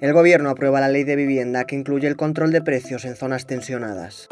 [0.00, 3.46] El Gobierno aprueba la ley de vivienda que incluye el control de precios en zonas
[3.46, 4.28] tensionadas.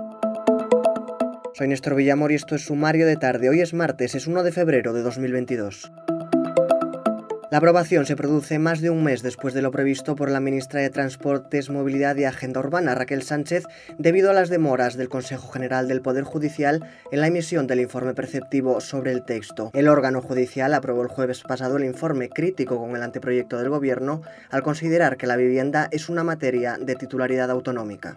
[1.54, 3.48] Soy Néstor Villamor y esto es Sumario de Tarde.
[3.48, 5.90] Hoy es martes, es 1 de febrero de 2022.
[7.48, 10.80] La aprobación se produce más de un mes después de lo previsto por la ministra
[10.80, 13.62] de Transportes, Movilidad y Agenda Urbana, Raquel Sánchez,
[13.98, 18.14] debido a las demoras del Consejo General del Poder Judicial en la emisión del informe
[18.14, 19.70] perceptivo sobre el texto.
[19.74, 24.22] El órgano judicial aprobó el jueves pasado el informe crítico con el anteproyecto del Gobierno
[24.50, 28.16] al considerar que la vivienda es una materia de titularidad autonómica.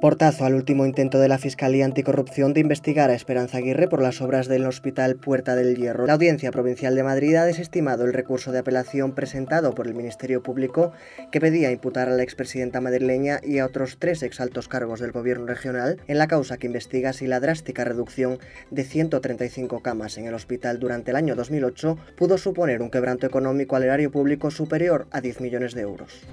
[0.00, 4.20] Portazo al último intento de la Fiscalía Anticorrupción de investigar a Esperanza Aguirre por las
[4.20, 6.06] obras del Hospital Puerta del Hierro.
[6.06, 10.40] La Audiencia Provincial de Madrid ha desestimado el recurso de apelación presentado por el Ministerio
[10.40, 10.92] Público
[11.32, 15.46] que pedía imputar a la expresidenta madrileña y a otros tres exaltos cargos del Gobierno
[15.46, 18.38] regional en la causa que investiga si la drástica reducción
[18.70, 23.74] de 135 camas en el hospital durante el año 2008 pudo suponer un quebranto económico
[23.74, 26.24] al erario público superior a 10 millones de euros.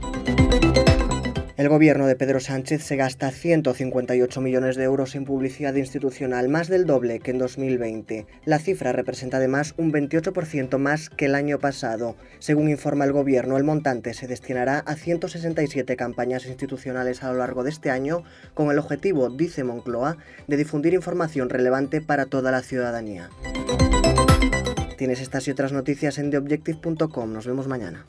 [1.58, 6.68] El gobierno de Pedro Sánchez se gasta 158 millones de euros en publicidad institucional, más
[6.68, 8.28] del doble que en 2020.
[8.44, 12.18] La cifra representa además un 28% más que el año pasado.
[12.40, 17.64] Según informa el gobierno, el montante se destinará a 167 campañas institucionales a lo largo
[17.64, 22.64] de este año, con el objetivo, dice Moncloa, de difundir información relevante para toda la
[22.64, 23.30] ciudadanía.
[24.98, 27.32] Tienes estas y otras noticias en theobjective.com.
[27.32, 28.06] Nos vemos mañana.